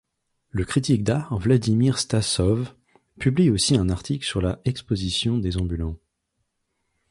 Le 0.49 0.65
critique 0.65 1.03
d'art 1.03 1.37
Vladimir 1.37 1.99
Stassov 1.99 2.73
publie 3.19 3.51
aussi 3.51 3.77
un 3.77 3.87
article 3.89 4.25
sur 4.25 4.41
la 4.41 4.59
exposition 4.65 5.37
des 5.37 5.57
Ambulants. 5.57 5.99